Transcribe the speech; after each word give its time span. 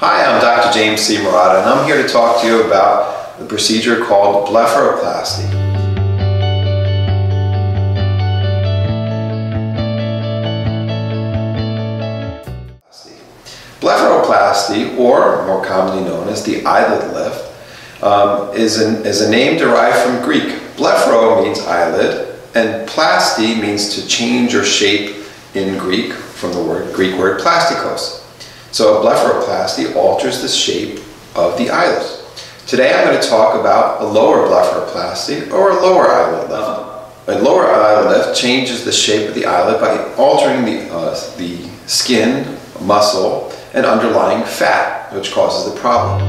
Hi, 0.00 0.24
I'm 0.24 0.40
Dr. 0.40 0.72
James 0.78 1.00
C. 1.00 1.20
Murata, 1.20 1.58
and 1.58 1.68
I'm 1.68 1.84
here 1.84 2.00
to 2.00 2.08
talk 2.08 2.40
to 2.42 2.46
you 2.46 2.62
about 2.62 3.36
the 3.40 3.44
procedure 3.44 4.04
called 4.04 4.46
blepharoplasty. 4.46 5.50
Blepharoplasty, 13.80 14.96
or 14.96 15.44
more 15.46 15.64
commonly 15.64 16.04
known 16.08 16.28
as 16.28 16.44
the 16.44 16.64
eyelid 16.64 17.12
lift, 17.12 18.04
um, 18.04 18.54
is, 18.54 18.80
an, 18.80 19.04
is 19.04 19.22
a 19.22 19.28
name 19.28 19.58
derived 19.58 19.96
from 19.96 20.22
Greek. 20.22 20.60
Blepharo 20.76 21.42
means 21.42 21.58
eyelid, 21.58 22.38
and 22.54 22.88
plasty 22.88 23.60
means 23.60 23.96
to 23.96 24.06
change 24.06 24.54
or 24.54 24.64
shape 24.64 25.26
in 25.54 25.76
Greek 25.76 26.12
from 26.12 26.52
the 26.52 26.62
word 26.62 26.94
Greek 26.94 27.18
word 27.18 27.40
plastikos. 27.40 28.27
So 28.70 29.00
a 29.00 29.04
blepharoplasty 29.04 29.96
alters 29.96 30.42
the 30.42 30.48
shape 30.48 30.98
of 31.34 31.56
the 31.56 31.70
eyelid. 31.70 32.06
Today 32.66 32.92
I'm 32.92 33.06
going 33.06 33.20
to 33.20 33.26
talk 33.26 33.58
about 33.58 34.02
a 34.02 34.04
lower 34.04 34.46
blepharoplasty 34.46 35.50
or 35.50 35.70
a 35.70 35.80
lower 35.80 36.10
eyelid 36.10 36.50
lift. 36.50 37.28
A 37.28 37.38
lower 37.42 37.66
eyelid 37.66 38.10
lift 38.10 38.38
changes 38.38 38.84
the 38.84 38.92
shape 38.92 39.28
of 39.28 39.34
the 39.34 39.46
eyelid 39.46 39.80
by 39.80 40.14
altering 40.14 40.66
the, 40.66 40.92
uh, 40.92 41.14
the 41.36 41.66
skin, 41.86 42.58
muscle, 42.82 43.52
and 43.72 43.86
underlying 43.86 44.44
fat, 44.44 45.12
which 45.14 45.32
causes 45.32 45.72
the 45.72 45.80
problem. 45.80 46.20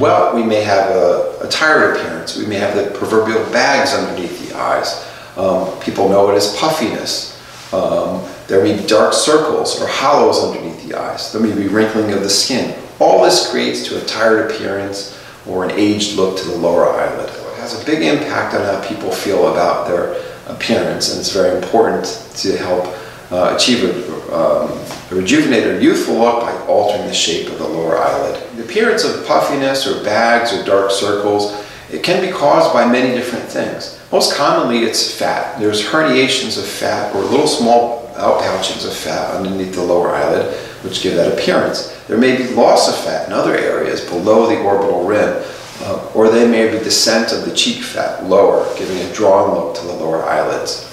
Well, 0.00 0.34
we 0.34 0.42
may 0.42 0.62
have 0.64 0.90
a, 0.90 1.38
a 1.40 1.48
tired 1.48 1.96
appearance. 1.96 2.36
We 2.36 2.44
may 2.44 2.56
have 2.56 2.74
the 2.76 2.90
proverbial 2.98 3.42
bags 3.50 3.94
underneath 3.94 4.46
the 4.46 4.54
eyes. 4.54 5.10
Um, 5.38 5.80
people 5.80 6.10
know 6.10 6.30
it 6.30 6.34
as 6.34 6.54
puffiness. 6.56 7.34
Um, 7.74 8.22
there 8.46 8.62
may 8.62 8.80
be 8.80 8.86
dark 8.86 9.12
circles 9.12 9.80
or 9.82 9.88
hollows 9.88 10.44
underneath 10.44 10.86
the 10.86 10.94
eyes. 10.94 11.32
There 11.32 11.42
may 11.42 11.54
be 11.54 11.66
wrinkling 11.66 12.12
of 12.12 12.20
the 12.20 12.30
skin. 12.30 12.78
All 13.00 13.24
this 13.24 13.50
creates 13.50 13.86
to 13.88 14.00
a 14.00 14.04
tired 14.04 14.48
appearance 14.48 15.20
or 15.46 15.64
an 15.64 15.72
aged 15.72 16.16
look 16.16 16.38
to 16.38 16.44
the 16.46 16.56
lower 16.56 16.88
eyelid. 16.88 17.28
It 17.30 17.56
has 17.56 17.82
a 17.82 17.84
big 17.84 18.02
impact 18.02 18.54
on 18.54 18.60
how 18.60 18.86
people 18.86 19.10
feel 19.10 19.48
about 19.48 19.88
their 19.88 20.22
appearance 20.46 21.10
and 21.10 21.18
it's 21.18 21.32
very 21.32 21.56
important 21.56 22.04
to 22.36 22.56
help 22.56 22.84
uh, 23.32 23.54
achieve 23.56 23.82
a, 23.82 24.36
um, 24.36 24.70
a 25.10 25.14
rejuvenated 25.14 25.82
youthful 25.82 26.14
look 26.14 26.42
by 26.42 26.52
altering 26.66 27.06
the 27.06 27.14
shape 27.14 27.48
of 27.50 27.58
the 27.58 27.66
lower 27.66 27.98
eyelid. 27.98 28.40
The 28.56 28.64
appearance 28.64 29.02
of 29.02 29.26
puffiness 29.26 29.86
or 29.86 30.04
bags 30.04 30.52
or 30.52 30.62
dark 30.64 30.90
circles 30.90 31.63
it 31.94 32.02
can 32.02 32.20
be 32.20 32.32
caused 32.32 32.72
by 32.72 32.90
many 32.90 33.14
different 33.14 33.44
things. 33.44 34.00
Most 34.10 34.34
commonly 34.34 34.80
it's 34.80 35.16
fat. 35.16 35.60
There's 35.60 35.80
herniations 35.80 36.58
of 36.58 36.66
fat 36.66 37.14
or 37.14 37.20
little 37.20 37.46
small 37.46 38.08
outpouchings 38.16 38.84
of 38.84 38.94
fat 38.96 39.34
underneath 39.34 39.74
the 39.74 39.82
lower 39.82 40.12
eyelid 40.12 40.52
which 40.82 41.02
give 41.02 41.14
that 41.14 41.32
appearance. 41.32 41.96
There 42.08 42.18
may 42.18 42.36
be 42.36 42.52
loss 42.54 42.88
of 42.88 43.04
fat 43.04 43.28
in 43.28 43.32
other 43.32 43.56
areas 43.56 44.00
below 44.00 44.48
the 44.48 44.60
orbital 44.60 45.06
rim 45.06 45.44
uh, 45.82 46.10
or 46.14 46.28
there 46.28 46.48
may 46.48 46.66
be 46.66 46.82
descent 46.82 47.32
of 47.32 47.44
the 47.44 47.54
cheek 47.54 47.82
fat 47.82 48.24
lower, 48.24 48.66
giving 48.76 48.98
a 48.98 49.12
drawn 49.12 49.54
look 49.54 49.76
to 49.76 49.86
the 49.86 49.92
lower 49.92 50.24
eyelids. 50.24 50.90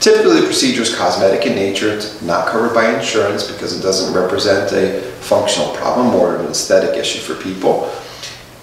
Typically 0.00 0.40
the 0.40 0.46
procedure 0.46 0.82
is 0.82 0.94
cosmetic 0.94 1.46
in 1.46 1.56
nature, 1.56 1.92
it's 1.92 2.22
not 2.22 2.48
covered 2.48 2.72
by 2.72 2.94
insurance 2.96 3.50
because 3.50 3.78
it 3.78 3.82
doesn't 3.82 4.14
represent 4.14 4.72
a 4.72 5.02
functional 5.20 5.74
problem 5.74 6.14
or 6.14 6.36
an 6.36 6.46
aesthetic 6.46 6.96
issue 6.96 7.18
for 7.18 7.40
people. 7.42 7.92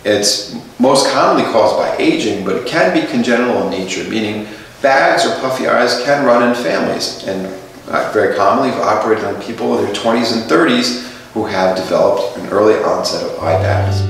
It's 0.06 0.54
most 0.80 1.10
commonly 1.10 1.52
caused 1.52 1.78
by 1.78 1.98
aging, 1.98 2.46
but 2.46 2.58
it 2.58 2.68
can 2.68 2.94
be 2.94 3.08
congenital 3.08 3.64
in 3.64 3.72
nature, 3.72 4.08
meaning 4.08 4.48
bags 4.80 5.26
or 5.26 5.34
puffy 5.40 5.66
eyes 5.66 6.04
can 6.04 6.24
run 6.24 6.48
in 6.48 6.54
families. 6.54 7.24
And 7.24 7.48
uh, 7.88 8.12
very 8.14 8.36
commonly 8.36 8.70
have 8.70 8.82
operated 8.82 9.26
on 9.26 9.42
people 9.42 9.80
in 9.80 9.86
their 9.86 9.96
20s 9.96 10.40
and 10.40 10.48
30s 10.48 11.08
who 11.34 11.46
have 11.46 11.76
developed 11.76 12.38
an 12.38 12.48
early 12.50 12.76
onset 12.84 13.24
of 13.24 13.40
eye 13.40 13.60
bags. 13.64 14.08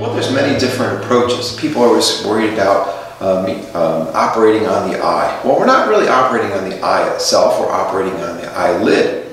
Well, 0.00 0.14
there's 0.14 0.32
many 0.32 0.58
different 0.58 1.04
approaches. 1.04 1.54
People 1.54 1.82
are 1.82 1.88
always 1.88 2.24
worried 2.24 2.54
about 2.54 3.20
um, 3.20 3.44
um, 3.76 4.08
operating 4.14 4.66
on 4.66 4.90
the 4.90 5.04
eye. 5.04 5.38
Well, 5.44 5.58
we're 5.58 5.66
not 5.66 5.88
really 5.88 6.08
operating 6.08 6.52
on 6.52 6.70
the 6.70 6.80
eye 6.80 7.14
itself, 7.14 7.60
we're 7.60 7.70
operating 7.70 8.14
on 8.22 8.38
the 8.38 8.50
eyelid 8.52 9.23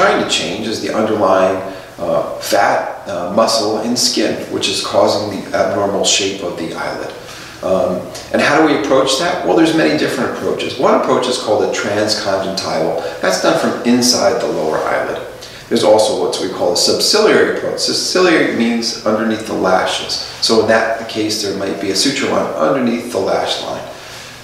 trying 0.00 0.24
to 0.24 0.30
change 0.30 0.66
is 0.66 0.80
the 0.80 0.94
underlying 0.94 1.60
uh, 1.98 2.34
fat, 2.38 3.06
uh, 3.06 3.30
muscle, 3.34 3.78
and 3.80 3.98
skin, 3.98 4.34
which 4.50 4.66
is 4.66 4.82
causing 4.82 5.28
the 5.28 5.54
abnormal 5.54 6.06
shape 6.06 6.42
of 6.42 6.56
the 6.56 6.72
eyelid. 6.72 7.14
Um, 7.62 8.00
and 8.32 8.40
how 8.40 8.58
do 8.58 8.72
we 8.72 8.80
approach 8.80 9.18
that? 9.18 9.46
Well, 9.46 9.54
there's 9.54 9.76
many 9.76 9.98
different 9.98 10.38
approaches. 10.38 10.78
One 10.78 10.98
approach 10.98 11.26
is 11.26 11.36
called 11.36 11.64
a 11.64 11.72
transconjunctival. 11.78 13.20
That's 13.20 13.42
done 13.42 13.60
from 13.60 13.86
inside 13.86 14.40
the 14.40 14.46
lower 14.48 14.78
eyelid. 14.78 15.20
There's 15.68 15.84
also 15.84 16.24
what 16.24 16.40
we 16.40 16.48
call 16.48 16.72
a 16.72 16.76
subciliary 16.76 17.58
approach. 17.58 17.80
Subciliary 17.80 18.56
means 18.56 19.04
underneath 19.04 19.46
the 19.46 19.52
lashes. 19.52 20.14
So 20.40 20.62
in 20.62 20.68
that 20.68 21.10
case, 21.10 21.42
there 21.42 21.58
might 21.58 21.78
be 21.78 21.90
a 21.90 21.94
suture 21.94 22.30
line 22.30 22.50
underneath 22.54 23.12
the 23.12 23.18
lash 23.18 23.62
line. 23.64 23.86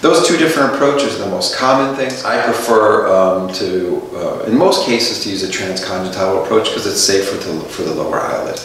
Those 0.06 0.24
two 0.24 0.36
different 0.36 0.72
approaches 0.72 1.18
are 1.18 1.24
the 1.24 1.30
most 1.30 1.56
common 1.56 1.96
things. 1.96 2.24
I 2.24 2.40
prefer 2.40 3.08
um, 3.08 3.52
to, 3.54 4.00
uh, 4.14 4.44
in 4.46 4.56
most 4.56 4.86
cases, 4.86 5.24
to 5.24 5.30
use 5.30 5.42
a 5.42 5.48
transconjunctival 5.48 6.44
approach 6.44 6.68
because 6.68 6.86
it's 6.86 7.00
safer 7.00 7.36
to, 7.42 7.60
for 7.62 7.82
the 7.82 7.92
lower 7.92 8.20
eyelid. 8.20 8.60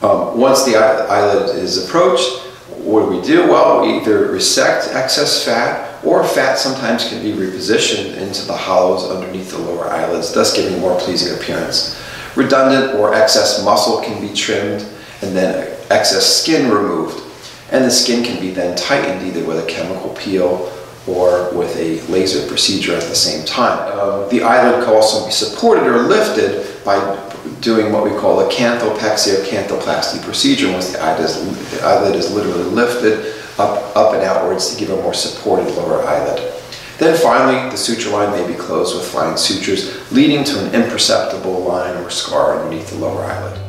Um, 0.00 0.40
once 0.40 0.64
the 0.64 0.76
eyelid 0.76 1.54
is 1.56 1.84
approached, 1.84 2.38
what 2.78 3.02
do 3.02 3.14
we 3.14 3.20
do? 3.20 3.46
Well, 3.46 3.82
we 3.82 3.98
either 3.98 4.32
resect 4.32 4.94
excess 4.94 5.44
fat 5.44 6.02
or 6.02 6.24
fat 6.24 6.56
sometimes 6.56 7.06
can 7.06 7.22
be 7.22 7.32
repositioned 7.32 8.16
into 8.16 8.46
the 8.46 8.56
hollows 8.56 9.10
underneath 9.10 9.50
the 9.50 9.58
lower 9.58 9.90
eyelids, 9.90 10.32
thus 10.32 10.56
giving 10.56 10.78
a 10.78 10.80
more 10.80 10.98
pleasing 10.98 11.36
appearance. 11.36 12.02
Redundant 12.34 12.98
or 12.98 13.12
excess 13.12 13.62
muscle 13.62 14.00
can 14.00 14.26
be 14.26 14.32
trimmed 14.32 14.88
and 15.20 15.36
then 15.36 15.68
excess 15.90 16.40
skin 16.40 16.70
removed 16.70 17.27
and 17.70 17.84
the 17.84 17.90
skin 17.90 18.24
can 18.24 18.40
be 18.40 18.50
then 18.50 18.76
tightened 18.76 19.26
either 19.26 19.44
with 19.44 19.62
a 19.62 19.66
chemical 19.68 20.10
peel 20.14 20.72
or 21.06 21.50
with 21.54 21.74
a 21.76 22.00
laser 22.10 22.46
procedure 22.48 22.94
at 22.94 23.02
the 23.02 23.14
same 23.14 23.44
time. 23.46 23.98
Um, 23.98 24.28
the 24.28 24.42
eyelid 24.42 24.84
can 24.84 24.94
also 24.94 25.24
be 25.24 25.32
supported 25.32 25.84
or 25.84 26.02
lifted 26.02 26.84
by 26.84 26.98
doing 27.60 27.92
what 27.92 28.04
we 28.04 28.10
call 28.10 28.40
a 28.40 28.50
canthopexy 28.50 29.34
or 29.34 29.44
canthoplasty 29.44 30.22
procedure 30.22 30.70
once 30.70 30.92
the 30.92 31.00
eyelid 31.00 31.24
is, 31.24 31.70
the 31.70 31.82
eyelid 31.82 32.14
is 32.14 32.32
literally 32.32 32.64
lifted 32.64 33.34
up, 33.58 33.96
up 33.96 34.14
and 34.14 34.22
outwards 34.22 34.72
to 34.72 34.78
give 34.78 34.90
a 34.90 35.02
more 35.02 35.14
supported 35.14 35.66
lower 35.74 36.02
eyelid. 36.04 36.54
Then 36.98 37.16
finally, 37.16 37.70
the 37.70 37.76
suture 37.76 38.10
line 38.10 38.32
may 38.32 38.46
be 38.46 38.58
closed 38.58 38.96
with 38.96 39.06
fine 39.06 39.36
sutures, 39.36 40.10
leading 40.10 40.44
to 40.44 40.66
an 40.66 40.74
imperceptible 40.74 41.60
line 41.60 41.96
or 41.96 42.10
scar 42.10 42.58
underneath 42.58 42.90
the 42.90 42.96
lower 42.96 43.24
eyelid. 43.24 43.67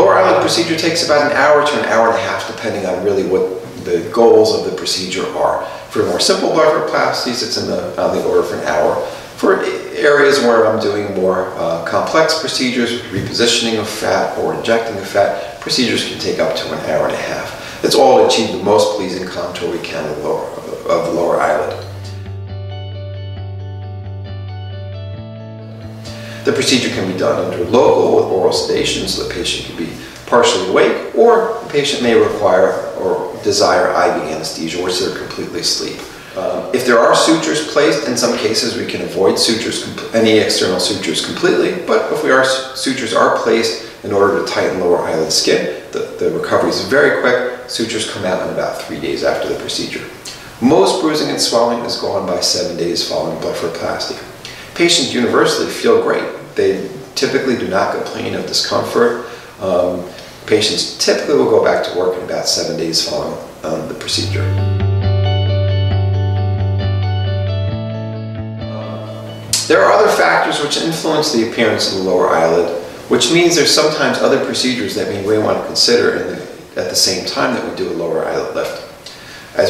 Lower 0.00 0.14
eyelid 0.14 0.40
procedure 0.40 0.78
takes 0.78 1.04
about 1.04 1.30
an 1.30 1.36
hour 1.36 1.62
to 1.62 1.78
an 1.78 1.84
hour 1.90 2.08
and 2.08 2.16
a 2.16 2.22
half 2.22 2.46
depending 2.46 2.86
on 2.86 3.04
really 3.04 3.22
what 3.22 3.62
the 3.84 4.10
goals 4.14 4.58
of 4.58 4.64
the 4.64 4.74
procedure 4.74 5.26
are. 5.36 5.62
For 5.90 6.02
more 6.06 6.18
simple 6.18 6.48
blepharoplasties, 6.48 7.42
it's 7.42 7.58
in 7.58 7.66
the, 7.66 8.02
on 8.02 8.16
the 8.16 8.24
order 8.24 8.40
of 8.40 8.50
an 8.50 8.66
hour. 8.66 8.96
For 9.36 9.62
areas 9.92 10.40
where 10.40 10.66
I'm 10.66 10.80
doing 10.80 11.14
more 11.14 11.48
uh, 11.58 11.84
complex 11.84 12.40
procedures, 12.40 13.02
repositioning 13.12 13.78
of 13.78 13.86
fat 13.86 14.38
or 14.38 14.54
injecting 14.54 14.96
of 14.96 15.06
fat, 15.06 15.60
procedures 15.60 16.08
can 16.08 16.18
take 16.18 16.38
up 16.38 16.56
to 16.56 16.72
an 16.72 16.90
hour 16.90 17.04
and 17.04 17.14
a 17.14 17.20
half. 17.20 17.84
It's 17.84 17.94
all 17.94 18.20
to 18.20 18.26
achieve 18.26 18.56
the 18.56 18.64
most 18.64 18.96
pleasing 18.96 19.28
contour 19.28 19.70
we 19.70 19.80
can 19.80 20.08
of 20.08 20.16
lower, 20.24 20.46
of 20.88 21.04
the 21.08 21.12
lower 21.12 21.38
eyelid. 21.38 21.89
The 26.44 26.52
procedure 26.52 26.88
can 26.88 27.10
be 27.10 27.18
done 27.18 27.44
under 27.44 27.64
local 27.64 28.16
with 28.16 28.24
oral 28.26 28.52
sedation 28.52 29.08
so 29.08 29.26
the 29.26 29.34
patient 29.34 29.66
can 29.66 29.76
be 29.76 29.92
partially 30.26 30.68
awake 30.70 31.14
or 31.14 31.60
the 31.64 31.70
patient 31.70 32.02
may 32.02 32.14
require 32.14 32.72
or 32.96 33.36
desire 33.42 33.88
IV 33.90 34.30
anesthesia 34.30 34.82
which 34.82 35.00
they're 35.00 35.18
completely 35.18 35.60
asleep. 35.60 36.00
Um, 36.36 36.72
if 36.72 36.86
there 36.86 36.98
are 36.98 37.14
sutures 37.14 37.72
placed, 37.72 38.06
in 38.06 38.16
some 38.16 38.38
cases 38.38 38.76
we 38.76 38.86
can 38.86 39.02
avoid 39.02 39.38
sutures, 39.38 39.84
any 40.14 40.38
external 40.38 40.78
sutures 40.78 41.26
completely, 41.26 41.84
but 41.86 42.12
if 42.12 42.22
we 42.22 42.30
are 42.30 42.44
sutures 42.44 43.12
are 43.12 43.36
placed 43.38 44.04
in 44.04 44.12
order 44.12 44.40
to 44.40 44.50
tighten 44.50 44.80
lower 44.80 44.98
eyelid 44.98 45.32
skin, 45.32 45.82
the, 45.90 46.16
the 46.20 46.30
recovery 46.30 46.70
is 46.70 46.82
very 46.88 47.20
quick. 47.20 47.68
Sutures 47.68 48.10
come 48.10 48.24
out 48.24 48.46
in 48.46 48.54
about 48.54 48.80
three 48.80 49.00
days 49.00 49.24
after 49.24 49.48
the 49.48 49.58
procedure. 49.58 50.04
Most 50.62 51.02
bruising 51.02 51.30
and 51.30 51.40
swelling 51.40 51.84
is 51.84 51.96
gone 51.96 52.26
by 52.26 52.40
seven 52.40 52.76
days 52.76 53.08
following 53.08 53.36
blepharoplasty. 53.40 54.16
Patients 54.74 55.12
universally 55.12 55.70
feel 55.70 56.02
great. 56.02 56.39
They 56.54 56.90
typically 57.14 57.56
do 57.56 57.68
not 57.68 57.94
complain 57.94 58.34
of 58.34 58.46
discomfort. 58.46 59.30
Um, 59.60 60.08
patients 60.46 60.98
typically 60.98 61.34
will 61.34 61.50
go 61.50 61.64
back 61.64 61.84
to 61.84 61.98
work 61.98 62.16
in 62.16 62.24
about 62.24 62.46
seven 62.46 62.76
days 62.76 63.08
following 63.08 63.38
um, 63.62 63.88
the 63.88 63.94
procedure. 63.94 64.44
There 69.68 69.80
are 69.84 69.92
other 69.92 70.10
factors 70.16 70.60
which 70.60 70.78
influence 70.78 71.32
the 71.32 71.48
appearance 71.48 71.92
of 71.92 71.98
the 71.98 72.04
lower 72.04 72.28
eyelid, 72.28 72.68
which 73.08 73.30
means 73.30 73.54
there's 73.54 73.72
sometimes 73.72 74.18
other 74.18 74.44
procedures 74.44 74.96
that 74.96 75.06
we 75.06 75.24
may 75.24 75.38
want 75.38 75.60
to 75.60 75.66
consider 75.66 76.18
the, 76.18 76.42
at 76.80 76.90
the 76.90 76.96
same 76.96 77.24
time 77.24 77.54
that 77.54 77.70
we 77.70 77.76
do 77.76 77.88
a 77.88 77.94
lower 77.94 78.24
eyelid 78.24 78.56
lift. 78.56 78.79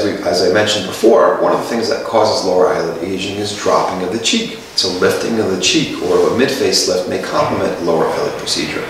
As 0.00 0.42
I 0.42 0.52
mentioned 0.52 0.86
before, 0.86 1.40
one 1.42 1.52
of 1.52 1.58
the 1.58 1.66
things 1.66 1.88
that 1.88 2.04
causes 2.04 2.46
lower 2.46 2.68
eyelid 2.68 3.02
aging 3.02 3.36
is 3.36 3.56
dropping 3.56 4.06
of 4.06 4.12
the 4.12 4.24
cheek. 4.24 4.58
So 4.76 4.88
lifting 4.98 5.38
of 5.38 5.50
the 5.50 5.60
cheek 5.60 6.02
or 6.02 6.30
a 6.30 6.38
mid-face 6.38 6.88
lift 6.88 7.08
may 7.08 7.22
complement 7.22 7.82
lower 7.82 8.06
eyelid 8.06 8.38
procedure. 8.38 8.84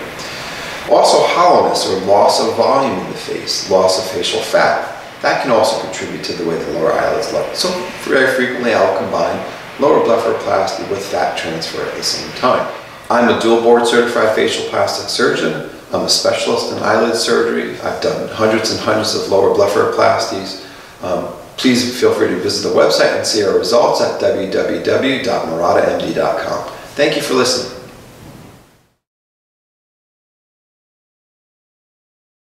Also 0.90 1.18
hollowness 1.34 1.86
or 1.88 2.00
loss 2.00 2.40
of 2.40 2.56
volume 2.56 2.98
in 2.98 3.10
the 3.10 3.18
face, 3.18 3.70
loss 3.70 3.98
of 3.98 4.10
facial 4.12 4.40
fat. 4.40 4.96
That 5.22 5.42
can 5.42 5.52
also 5.52 5.80
contribute 5.82 6.24
to 6.24 6.32
the 6.32 6.48
way 6.48 6.56
the 6.56 6.72
lower 6.72 6.92
eyelids 6.92 7.32
look. 7.32 7.54
So 7.54 7.68
very 8.04 8.34
frequently 8.34 8.74
I'll 8.74 8.98
combine 8.98 9.38
lower 9.78 10.04
blepharoplasty 10.04 10.88
with 10.90 11.04
fat 11.04 11.36
transfer 11.38 11.82
at 11.82 11.94
the 11.94 12.02
same 12.02 12.30
time. 12.38 12.66
I'm 13.10 13.28
a 13.28 13.40
dual 13.40 13.60
board 13.60 13.86
certified 13.86 14.34
facial 14.34 14.68
plastic 14.68 15.08
surgeon. 15.08 15.70
I'm 15.92 16.02
a 16.02 16.08
specialist 16.08 16.72
in 16.72 16.78
eyelid 16.78 17.16
surgery. 17.16 17.78
I've 17.80 18.00
done 18.00 18.28
hundreds 18.28 18.70
and 18.70 18.80
hundreds 18.80 19.14
of 19.14 19.28
lower 19.28 19.54
blepharoplasties. 19.54 20.64
Um, 21.02 21.32
please 21.56 21.98
feel 21.98 22.14
free 22.14 22.28
to 22.28 22.36
visit 22.36 22.68
the 22.68 22.74
website 22.74 23.16
and 23.16 23.26
see 23.26 23.42
our 23.44 23.56
results 23.56 24.00
at 24.00 24.20
www.muratamd.com. 24.20 26.72
Thank 26.94 27.16
you 27.16 27.22
for 27.22 27.34
listening. 27.34 27.79